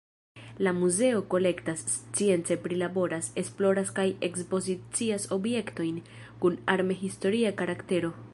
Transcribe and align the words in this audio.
La 0.67 0.71
muzeo 0.77 1.19
kolektas, 1.33 1.83
science 2.19 2.57
prilaboras, 2.63 3.29
esploras 3.43 3.93
kaj 4.01 4.07
ekspozicias 4.29 5.29
objektojn 5.39 6.01
kun 6.45 6.59
arme-historia 6.79 7.55
karaktero. 7.63 8.17